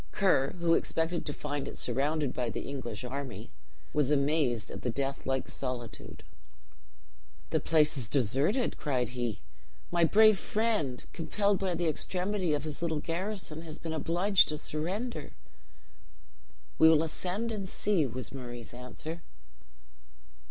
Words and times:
Ker, 0.11 0.55
who 0.59 0.73
expected 0.73 1.27
to 1.27 1.31
find 1.31 1.67
it 1.67 1.77
surrounded 1.77 2.33
by 2.33 2.49
the 2.49 2.61
English 2.67 3.03
army, 3.03 3.51
was 3.93 4.09
amazed 4.09 4.71
at 4.71 4.81
the 4.81 4.89
death 4.89 5.27
like 5.27 5.47
solitude. 5.47 6.23
"The 7.51 7.59
place 7.59 7.95
is 7.99 8.09
deserted," 8.09 8.79
cried 8.79 9.09
he. 9.09 9.41
"My 9.91 10.03
brave 10.03 10.39
friend, 10.39 11.05
compelled 11.13 11.59
by 11.59 11.75
the 11.75 11.87
extremity 11.87 12.55
of 12.55 12.63
his 12.63 12.81
little 12.81 12.99
garrison, 12.99 13.61
has 13.61 13.77
been 13.77 13.93
obliged 13.93 14.47
to 14.47 14.57
surrender." 14.57 15.33
"We 16.79 16.89
will 16.89 17.03
ascend 17.03 17.51
and 17.51 17.69
see," 17.69 18.07
was 18.07 18.33
Murray's 18.33 18.73
answer. 18.73 19.21